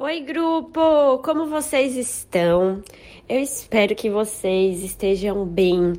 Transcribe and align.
Oi, 0.00 0.20
grupo! 0.20 1.18
Como 1.24 1.46
vocês 1.46 1.96
estão? 1.96 2.80
Eu 3.28 3.40
espero 3.40 3.96
que 3.96 4.08
vocês 4.08 4.84
estejam 4.84 5.44
bem. 5.44 5.94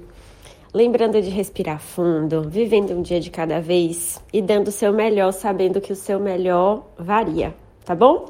Lembrando 0.74 1.22
de 1.22 1.30
respirar 1.30 1.82
fundo, 1.82 2.50
vivendo 2.50 2.92
um 2.92 3.02
dia 3.02 3.20
de 3.20 3.30
cada 3.30 3.60
vez 3.60 4.24
e 4.32 4.42
dando 4.42 4.70
o 4.70 4.72
seu 4.72 4.94
melhor, 4.94 5.34
sabendo 5.34 5.82
que 5.82 5.92
o 5.92 5.98
seu 5.98 6.18
melhor 6.18 6.86
varia, 6.98 7.54
tá 7.84 7.94
bom? 7.94 8.30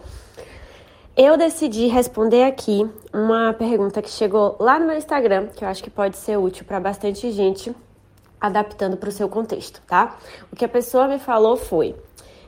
Eu 1.15 1.37
decidi 1.37 1.85
responder 1.85 2.45
aqui 2.45 2.89
uma 3.13 3.53
pergunta 3.53 4.01
que 4.01 4.09
chegou 4.09 4.57
lá 4.59 4.79
no 4.79 4.87
meu 4.87 4.97
Instagram, 4.97 5.49
que 5.55 5.63
eu 5.63 5.67
acho 5.67 5.83
que 5.83 5.91
pode 5.91 6.17
ser 6.17 6.35
útil 6.35 6.65
para 6.65 6.79
bastante 6.79 7.29
gente, 7.31 7.71
adaptando 8.41 8.97
para 8.97 9.09
o 9.09 9.11
seu 9.11 9.29
contexto, 9.29 9.83
tá? 9.85 10.17
O 10.51 10.55
que 10.55 10.65
a 10.65 10.69
pessoa 10.69 11.07
me 11.07 11.19
falou 11.19 11.55
foi: 11.55 11.95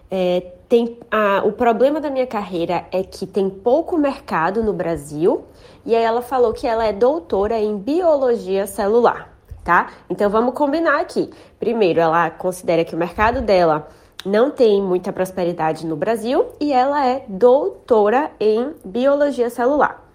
é, 0.10 0.54
tem, 0.72 0.98
a, 1.12 1.42
o 1.44 1.52
problema 1.52 2.00
da 2.00 2.10
minha 2.10 2.26
carreira 2.26 2.86
é 2.94 3.04
que 3.04 3.28
tem 3.28 3.50
pouco 3.50 3.98
mercado 3.98 4.64
no 4.64 4.72
Brasil, 4.72 5.44
e 5.86 5.94
aí 5.94 6.02
ela 6.02 6.22
falou 6.22 6.54
que 6.54 6.66
ela 6.66 6.86
é 6.86 6.94
doutora 6.94 7.60
em 7.60 7.78
biologia 7.78 8.66
celular, 8.66 9.36
tá? 9.66 9.90
Então 10.10 10.30
vamos 10.30 10.54
combinar 10.54 11.02
aqui. 11.02 11.30
Primeiro, 11.60 12.00
ela 12.00 12.30
considera 12.30 12.86
que 12.86 12.96
o 12.96 12.98
mercado 12.98 13.42
dela 13.42 13.90
não 14.26 14.50
tem 14.50 14.82
muita 14.82 15.12
prosperidade 15.12 15.86
no 15.86 15.98
Brasil 15.98 16.46
e 16.58 16.72
ela 16.72 17.06
é 17.06 17.26
doutora 17.28 18.32
em 18.40 18.74
biologia 18.86 19.50
celular. 19.50 20.10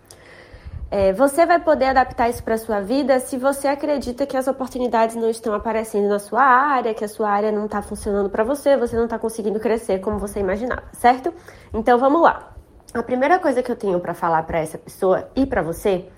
É, 0.89 1.13
você 1.13 1.45
vai 1.45 1.59
poder 1.59 1.87
adaptar 1.87 2.29
isso 2.29 2.43
para 2.45 2.57
sua 2.57 2.81
vida 2.81 3.19
se 3.19 3.37
você 3.37 3.67
acredita 3.67 4.25
que 4.25 4.37
as 4.37 4.47
oportunidades 4.47 5.17
não 5.17 5.29
estão 5.29 5.53
aparecendo 5.53 6.09
na 6.09 6.21
sua 6.21 6.43
área, 6.43 6.95
que 6.95 7.05
a 7.05 7.09
sua 7.09 7.29
área 7.29 7.51
não 7.51 7.67
está 7.67 7.83
funcionando 7.83 8.31
para 8.31 8.45
você, 8.45 8.77
você 8.77 8.95
não 8.95 9.05
está 9.05 9.19
conseguindo 9.19 9.59
crescer 9.59 9.99
como 9.99 10.19
você 10.19 10.39
imaginava, 10.39 10.85
certo? 10.93 11.35
Então 11.75 11.99
vamos 11.99 12.23
lá. 12.23 12.53
A 12.95 13.03
primeira 13.03 13.39
coisa 13.41 13.65
que 13.65 13.71
eu 13.71 13.75
tenho 13.75 13.99
para 13.99 14.15
falar 14.15 14.45
para 14.45 14.61
essa 14.61 14.79
pessoa 14.79 15.29
e 15.35 15.45
para 15.45 15.61
você 15.61 16.09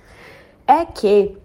é 0.66 0.84
que 0.84 1.38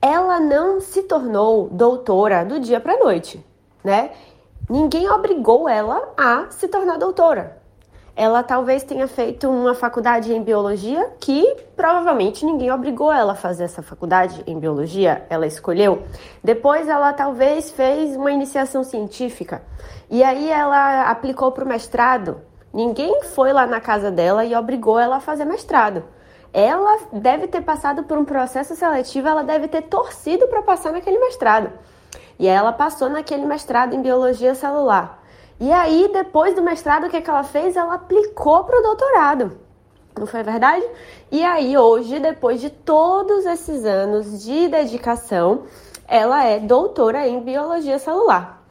ela 0.00 0.40
não 0.40 0.80
se 0.80 1.02
tornou 1.02 1.68
doutora 1.68 2.44
do 2.44 2.58
dia 2.58 2.80
para 2.80 2.98
noite, 2.98 3.44
né? 3.84 4.12
Ninguém 4.70 5.08
obrigou 5.10 5.68
ela 5.68 6.14
a 6.16 6.46
se 6.50 6.66
tornar 6.66 6.96
doutora 6.96 7.58
ela 8.18 8.42
talvez 8.42 8.82
tenha 8.82 9.06
feito 9.06 9.48
uma 9.48 9.76
faculdade 9.76 10.34
em 10.34 10.42
biologia 10.42 11.08
que 11.20 11.54
provavelmente 11.76 12.44
ninguém 12.44 12.68
obrigou 12.68 13.12
ela 13.12 13.34
a 13.34 13.36
fazer 13.36 13.62
essa 13.62 13.80
faculdade 13.80 14.42
em 14.44 14.58
biologia, 14.58 15.24
ela 15.30 15.46
escolheu. 15.46 16.02
Depois 16.42 16.88
ela 16.88 17.12
talvez 17.12 17.70
fez 17.70 18.16
uma 18.16 18.32
iniciação 18.32 18.82
científica 18.82 19.62
e 20.10 20.24
aí 20.24 20.50
ela 20.50 21.08
aplicou 21.08 21.52
para 21.52 21.64
o 21.64 21.68
mestrado. 21.68 22.40
Ninguém 22.74 23.22
foi 23.22 23.52
lá 23.52 23.68
na 23.68 23.80
casa 23.80 24.10
dela 24.10 24.44
e 24.44 24.52
obrigou 24.52 24.98
ela 24.98 25.18
a 25.18 25.20
fazer 25.20 25.44
mestrado. 25.44 26.02
Ela 26.52 26.98
deve 27.12 27.46
ter 27.46 27.60
passado 27.60 28.02
por 28.02 28.18
um 28.18 28.24
processo 28.24 28.74
seletivo, 28.74 29.28
ela 29.28 29.44
deve 29.44 29.68
ter 29.68 29.82
torcido 29.82 30.48
para 30.48 30.60
passar 30.62 30.90
naquele 30.90 31.20
mestrado. 31.20 31.70
E 32.36 32.48
ela 32.48 32.72
passou 32.72 33.08
naquele 33.08 33.46
mestrado 33.46 33.94
em 33.94 34.02
biologia 34.02 34.56
celular. 34.56 35.17
E 35.60 35.72
aí, 35.72 36.08
depois 36.12 36.54
do 36.54 36.62
mestrado, 36.62 37.06
o 37.06 37.10
que, 37.10 37.16
é 37.16 37.20
que 37.20 37.28
ela 37.28 37.42
fez? 37.42 37.76
Ela 37.76 37.94
aplicou 37.94 38.62
para 38.64 38.78
o 38.78 38.82
doutorado. 38.82 39.58
Não 40.16 40.26
foi 40.26 40.42
verdade? 40.42 40.84
E 41.30 41.42
aí, 41.44 41.76
hoje, 41.76 42.20
depois 42.20 42.60
de 42.60 42.70
todos 42.70 43.44
esses 43.44 43.84
anos 43.84 44.42
de 44.42 44.68
dedicação, 44.68 45.64
ela 46.06 46.44
é 46.44 46.60
doutora 46.60 47.26
em 47.26 47.40
biologia 47.40 47.98
celular. 47.98 48.64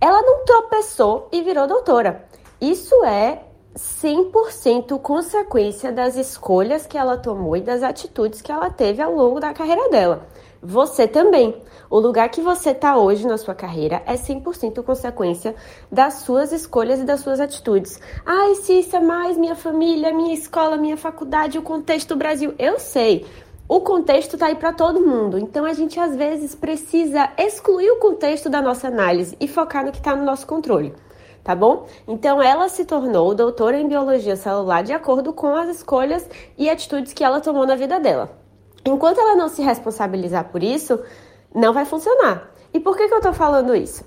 Ela 0.00 0.22
não 0.22 0.44
tropeçou 0.44 1.28
e 1.32 1.42
virou 1.42 1.66
doutora. 1.66 2.24
Isso 2.60 3.04
é 3.04 3.42
100% 3.74 5.00
consequência 5.00 5.90
das 5.90 6.16
escolhas 6.16 6.86
que 6.86 6.98
ela 6.98 7.16
tomou 7.16 7.56
e 7.56 7.60
das 7.60 7.82
atitudes 7.82 8.42
que 8.42 8.52
ela 8.52 8.70
teve 8.70 9.00
ao 9.00 9.14
longo 9.14 9.40
da 9.40 9.54
carreira 9.54 9.88
dela. 9.88 10.26
Você 10.62 11.06
também. 11.06 11.54
O 11.88 12.00
lugar 12.00 12.28
que 12.28 12.40
você 12.40 12.70
está 12.70 12.96
hoje 12.96 13.26
na 13.26 13.38
sua 13.38 13.54
carreira 13.54 14.02
é 14.04 14.14
100% 14.14 14.82
consequência 14.82 15.54
das 15.90 16.14
suas 16.14 16.52
escolhas 16.52 17.00
e 17.00 17.04
das 17.04 17.20
suas 17.20 17.38
atitudes. 17.38 18.00
Ai, 18.26 18.56
Cissa, 18.56 19.00
mais 19.00 19.36
minha 19.36 19.54
família, 19.54 20.12
minha 20.12 20.34
escola, 20.34 20.76
minha 20.76 20.96
faculdade, 20.96 21.58
o 21.58 21.62
contexto 21.62 22.08
do 22.08 22.16
Brasil. 22.16 22.54
Eu 22.58 22.78
sei. 22.80 23.24
O 23.68 23.80
contexto 23.80 24.34
está 24.34 24.46
aí 24.46 24.56
para 24.56 24.72
todo 24.72 25.06
mundo, 25.06 25.38
então 25.38 25.64
a 25.64 25.74
gente 25.74 26.00
às 26.00 26.16
vezes 26.16 26.54
precisa 26.54 27.30
excluir 27.36 27.90
o 27.90 27.98
contexto 27.98 28.48
da 28.48 28.62
nossa 28.62 28.88
análise 28.88 29.36
e 29.38 29.46
focar 29.46 29.84
no 29.84 29.92
que 29.92 29.98
está 29.98 30.16
no 30.16 30.24
nosso 30.24 30.46
controle 30.46 30.94
tá 31.48 31.54
bom? 31.54 31.86
Então 32.06 32.42
ela 32.42 32.68
se 32.68 32.84
tornou 32.84 33.34
doutora 33.34 33.80
em 33.80 33.88
biologia 33.88 34.36
celular 34.36 34.82
de 34.82 34.92
acordo 34.92 35.32
com 35.32 35.54
as 35.56 35.68
escolhas 35.70 36.28
e 36.58 36.68
atitudes 36.68 37.14
que 37.14 37.24
ela 37.24 37.40
tomou 37.40 37.66
na 37.66 37.74
vida 37.74 37.98
dela. 37.98 38.37
Enquanto 38.84 39.18
ela 39.18 39.34
não 39.34 39.48
se 39.48 39.62
responsabilizar 39.62 40.44
por 40.44 40.62
isso, 40.62 41.00
não 41.54 41.72
vai 41.72 41.84
funcionar. 41.84 42.50
E 42.72 42.80
por 42.80 42.96
que, 42.96 43.08
que 43.08 43.14
eu 43.14 43.20
tô 43.20 43.32
falando 43.32 43.74
isso? 43.74 44.04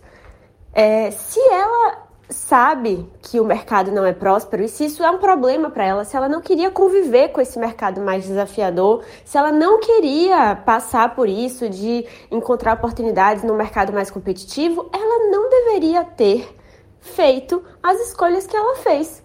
É, 0.73 1.11
se 1.11 1.39
ela 1.39 2.11
sabe 2.31 3.09
que 3.21 3.39
o 3.39 3.45
mercado 3.45 3.91
não 3.91 4.05
é 4.05 4.13
próspero 4.13 4.63
e 4.63 4.69
se 4.69 4.85
isso 4.85 5.03
é 5.03 5.11
um 5.11 5.17
problema 5.17 5.69
para 5.69 5.85
ela, 5.85 6.05
se 6.05 6.15
ela 6.15 6.29
não 6.29 6.41
queria 6.41 6.71
conviver 6.71 7.29
com 7.29 7.41
esse 7.41 7.59
mercado 7.59 7.99
mais 8.01 8.25
desafiador, 8.25 9.03
se 9.25 9.37
ela 9.37 9.51
não 9.51 9.79
queria 9.79 10.55
passar 10.55 11.13
por 11.13 11.27
isso 11.27 11.69
de 11.69 12.05
encontrar 12.31 12.73
oportunidades 12.73 13.43
no 13.43 13.53
mercado 13.53 13.91
mais 13.91 14.09
competitivo, 14.09 14.89
ela 14.93 15.29
não 15.29 15.49
deveria 15.49 16.03
ter 16.03 16.55
feito 16.99 17.63
as 17.83 17.99
escolhas 17.99 18.47
que 18.47 18.55
ela 18.55 18.75
fez. 18.77 19.20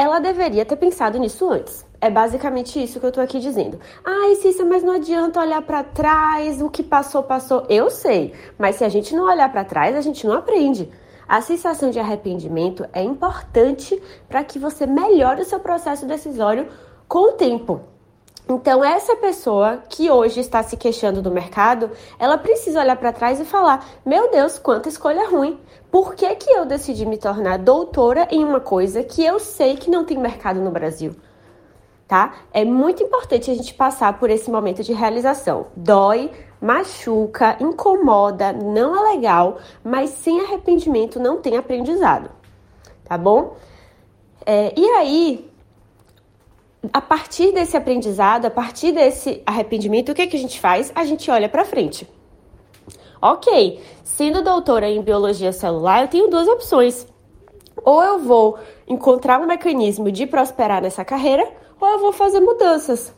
Ela 0.00 0.20
deveria 0.20 0.64
ter 0.64 0.76
pensado 0.76 1.18
nisso 1.18 1.50
antes. 1.50 1.84
É 2.00 2.08
basicamente 2.08 2.80
isso 2.80 3.00
que 3.00 3.06
eu 3.06 3.10
tô 3.10 3.20
aqui 3.20 3.40
dizendo. 3.40 3.80
Ai, 4.04 4.36
Cícia, 4.36 4.64
mas 4.64 4.84
não 4.84 4.92
adianta 4.92 5.40
olhar 5.40 5.60
para 5.60 5.82
trás, 5.82 6.62
o 6.62 6.70
que 6.70 6.84
passou, 6.84 7.20
passou. 7.24 7.66
Eu 7.68 7.90
sei, 7.90 8.32
mas 8.56 8.76
se 8.76 8.84
a 8.84 8.88
gente 8.88 9.12
não 9.12 9.24
olhar 9.24 9.50
para 9.50 9.64
trás, 9.64 9.96
a 9.96 10.00
gente 10.00 10.24
não 10.24 10.34
aprende. 10.34 10.88
A 11.28 11.40
sensação 11.40 11.90
de 11.90 11.98
arrependimento 11.98 12.86
é 12.92 13.02
importante 13.02 14.00
para 14.28 14.44
que 14.44 14.56
você 14.56 14.86
melhore 14.86 15.42
o 15.42 15.44
seu 15.44 15.58
processo 15.58 16.06
decisório 16.06 16.68
com 17.08 17.30
o 17.30 17.32
tempo. 17.32 17.80
Então, 18.48 18.82
essa 18.82 19.14
pessoa 19.16 19.82
que 19.88 20.10
hoje 20.10 20.40
está 20.40 20.62
se 20.62 20.76
queixando 20.76 21.20
do 21.20 21.30
mercado, 21.30 21.90
ela 22.18 22.38
precisa 22.38 22.80
olhar 22.80 22.96
para 22.96 23.12
trás 23.12 23.38
e 23.38 23.44
falar: 23.44 23.86
Meu 24.06 24.30
Deus, 24.30 24.58
quanta 24.58 24.88
escolha 24.88 25.28
ruim! 25.28 25.60
Por 25.90 26.14
que, 26.14 26.34
que 26.36 26.50
eu 26.50 26.64
decidi 26.64 27.04
me 27.04 27.18
tornar 27.18 27.58
doutora 27.58 28.26
em 28.30 28.42
uma 28.44 28.60
coisa 28.60 29.02
que 29.02 29.24
eu 29.24 29.38
sei 29.38 29.76
que 29.76 29.90
não 29.90 30.04
tem 30.04 30.18
mercado 30.18 30.60
no 30.60 30.70
Brasil? 30.70 31.14
tá? 32.08 32.36
É 32.54 32.64
muito 32.64 33.02
importante 33.02 33.50
a 33.50 33.54
gente 33.54 33.74
passar 33.74 34.18
por 34.18 34.30
esse 34.30 34.50
momento 34.50 34.82
de 34.82 34.94
realização. 34.94 35.66
Dói, 35.76 36.30
machuca, 36.60 37.58
incomoda, 37.60 38.50
não 38.50 38.96
é 38.96 39.14
legal, 39.14 39.58
mas 39.84 40.10
sem 40.10 40.40
arrependimento 40.40 41.20
não 41.20 41.36
tem 41.36 41.58
aprendizado, 41.58 42.30
tá 43.04 43.18
bom? 43.18 43.56
É, 44.46 44.72
e 44.74 44.84
aí, 44.92 45.47
a 46.92 47.00
partir 47.00 47.52
desse 47.52 47.76
aprendizado, 47.76 48.46
a 48.46 48.50
partir 48.50 48.92
desse 48.92 49.42
arrependimento, 49.44 50.10
o 50.10 50.14
que, 50.14 50.26
que 50.26 50.36
a 50.36 50.40
gente 50.40 50.60
faz? 50.60 50.92
A 50.94 51.04
gente 51.04 51.30
olha 51.30 51.48
para 51.48 51.64
frente. 51.64 52.08
Ok, 53.20 53.80
sendo 54.04 54.42
doutora 54.42 54.88
em 54.88 55.02
biologia 55.02 55.52
celular, 55.52 56.02
eu 56.02 56.08
tenho 56.08 56.28
duas 56.28 56.46
opções. 56.46 57.06
Ou 57.84 58.02
eu 58.02 58.18
vou 58.18 58.58
encontrar 58.86 59.40
um 59.40 59.46
mecanismo 59.46 60.10
de 60.10 60.26
prosperar 60.26 60.80
nessa 60.82 61.04
carreira, 61.04 61.50
ou 61.80 61.88
eu 61.88 61.98
vou 61.98 62.12
fazer 62.12 62.40
mudanças. 62.40 63.14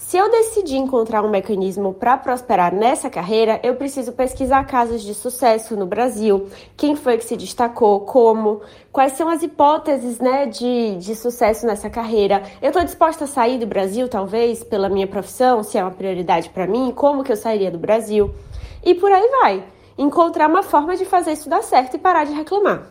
Se 0.00 0.16
eu 0.16 0.30
decidir 0.30 0.76
encontrar 0.76 1.22
um 1.22 1.30
mecanismo 1.30 1.92
para 1.92 2.16
prosperar 2.16 2.74
nessa 2.74 3.10
carreira, 3.10 3.60
eu 3.62 3.76
preciso 3.76 4.12
pesquisar 4.12 4.64
casos 4.64 5.02
de 5.02 5.14
sucesso 5.14 5.76
no 5.76 5.86
Brasil, 5.86 6.48
quem 6.74 6.96
foi 6.96 7.18
que 7.18 7.24
se 7.24 7.36
destacou, 7.36 8.00
como, 8.00 8.62
quais 8.90 9.12
são 9.12 9.28
as 9.28 9.42
hipóteses 9.42 10.18
né, 10.18 10.46
de, 10.46 10.96
de 10.96 11.14
sucesso 11.14 11.66
nessa 11.66 11.88
carreira. 11.88 12.42
Eu 12.62 12.68
estou 12.68 12.82
disposta 12.82 13.24
a 13.24 13.28
sair 13.28 13.58
do 13.58 13.66
Brasil, 13.66 14.08
talvez, 14.08 14.64
pela 14.64 14.88
minha 14.88 15.06
profissão, 15.06 15.62
se 15.62 15.76
é 15.78 15.82
uma 15.82 15.92
prioridade 15.92 16.48
para 16.48 16.66
mim, 16.66 16.92
como 16.96 17.22
que 17.22 17.30
eu 17.30 17.36
sairia 17.36 17.70
do 17.70 17.78
Brasil. 17.78 18.34
E 18.82 18.94
por 18.94 19.12
aí 19.12 19.28
vai. 19.42 19.64
Encontrar 19.98 20.48
uma 20.48 20.62
forma 20.62 20.96
de 20.96 21.04
fazer 21.04 21.32
isso 21.32 21.48
dar 21.48 21.62
certo 21.62 21.94
e 21.94 21.98
parar 21.98 22.24
de 22.24 22.32
reclamar. 22.32 22.86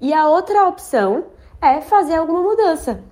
E 0.00 0.12
a 0.12 0.28
outra 0.28 0.68
opção 0.68 1.24
é 1.62 1.80
fazer 1.80 2.14
alguma 2.14 2.42
mudança 2.42 3.02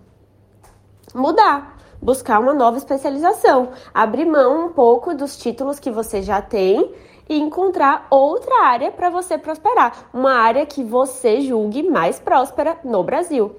mudar, 1.14 1.73
buscar 2.04 2.38
uma 2.38 2.52
nova 2.52 2.76
especialização, 2.76 3.70
abrir 3.92 4.26
mão 4.26 4.66
um 4.66 4.68
pouco 4.68 5.14
dos 5.14 5.38
títulos 5.38 5.80
que 5.80 5.90
você 5.90 6.20
já 6.20 6.42
tem 6.42 6.92
e 7.26 7.38
encontrar 7.38 8.06
outra 8.10 8.66
área 8.66 8.92
para 8.92 9.08
você 9.08 9.38
prosperar, 9.38 10.10
uma 10.12 10.34
área 10.34 10.66
que 10.66 10.84
você 10.84 11.40
julgue 11.40 11.82
mais 11.82 12.20
próspera 12.20 12.76
no 12.84 13.02
Brasil. 13.02 13.56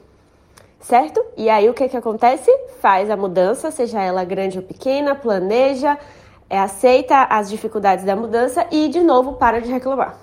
Certo? 0.80 1.26
E 1.36 1.50
aí 1.50 1.68
o 1.68 1.74
que, 1.74 1.90
que 1.90 1.98
acontece? 1.98 2.52
Faz 2.80 3.10
a 3.10 3.18
mudança, 3.18 3.72
seja 3.72 4.00
ela 4.00 4.24
grande 4.24 4.60
ou 4.60 4.64
pequena, 4.64 5.16
planeja, 5.16 5.98
é, 6.48 6.60
aceita 6.60 7.24
as 7.24 7.50
dificuldades 7.50 8.06
da 8.06 8.16
mudança 8.16 8.68
e 8.70 8.88
de 8.88 9.00
novo 9.00 9.34
para 9.34 9.60
de 9.60 9.72
reclamar. 9.72 10.16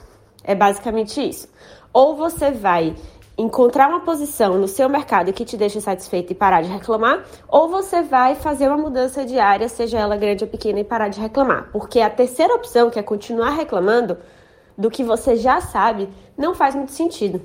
É 0.45 0.55
basicamente 0.55 1.21
isso. 1.21 1.49
Ou 1.93 2.15
você 2.15 2.53
vai 2.53 2.95
encontrar 3.43 3.89
uma 3.89 4.01
posição 4.01 4.57
no 4.57 4.69
seu 4.69 4.89
mercado 4.89 5.33
que 5.33 5.45
te 5.45 5.57
deixe 5.57 5.81
satisfeito 5.81 6.31
e 6.31 6.35
parar 6.35 6.63
de 6.63 6.69
reclamar, 6.69 7.25
ou 7.49 7.69
você 7.69 8.01
vai 8.01 8.37
fazer 8.37 8.69
uma 8.69 8.77
mudança 8.77 9.25
diária, 9.25 9.69
seja 9.69 9.99
ela 9.99 10.17
grande 10.17 10.45
ou 10.45 10.51
pequena, 10.51 10.79
e 10.79 10.85
parar 10.85 11.09
de 11.09 11.21
reclamar. 11.21 11.69
Porque 11.73 12.01
a 12.01 12.09
terceira 12.09 12.55
opção, 12.55 12.89
que 12.89 13.01
é 13.01 13.03
continuar 13.03 13.51
reclamando 13.51 14.17
do 14.79 14.89
que 14.91 15.03
você 15.03 15.35
já 15.37 15.61
sabe, 15.61 16.09
não 16.39 16.55
faz 16.55 16.77
muito 16.77 16.93
sentido. 16.93 17.43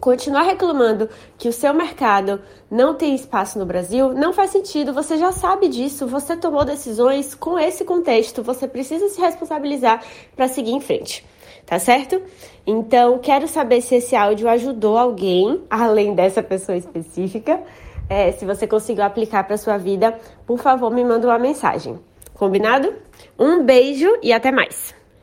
Continuar 0.00 0.42
reclamando 0.42 1.10
que 1.36 1.48
o 1.48 1.52
seu 1.52 1.74
mercado 1.74 2.40
não 2.70 2.94
tem 2.94 3.14
espaço 3.14 3.58
no 3.58 3.66
Brasil 3.66 4.14
não 4.14 4.32
faz 4.32 4.50
sentido, 4.50 4.94
você 4.94 5.18
já 5.18 5.32
sabe 5.32 5.68
disso, 5.68 6.06
você 6.06 6.36
tomou 6.36 6.64
decisões 6.64 7.34
com 7.34 7.58
esse 7.58 7.84
contexto, 7.84 8.42
você 8.42 8.68
precisa 8.68 9.08
se 9.08 9.20
responsabilizar 9.20 10.02
para 10.36 10.46
seguir 10.46 10.70
em 10.70 10.80
frente 10.80 11.24
tá 11.68 11.78
certo? 11.78 12.20
Então, 12.66 13.18
quero 13.18 13.46
saber 13.46 13.82
se 13.82 13.96
esse 13.96 14.16
áudio 14.16 14.48
ajudou 14.48 14.96
alguém, 14.96 15.62
além 15.68 16.14
dessa 16.14 16.42
pessoa 16.42 16.76
específica. 16.76 17.60
É, 18.08 18.32
se 18.32 18.46
você 18.46 18.66
conseguiu 18.66 19.04
aplicar 19.04 19.44
para 19.44 19.58
sua 19.58 19.76
vida, 19.76 20.18
por 20.46 20.58
favor, 20.58 20.90
me 20.90 21.04
manda 21.04 21.28
uma 21.28 21.38
mensagem. 21.38 21.98
Combinado? 22.32 22.94
Um 23.38 23.62
beijo 23.62 24.08
e 24.22 24.32
até 24.32 24.50
mais! 24.50 24.97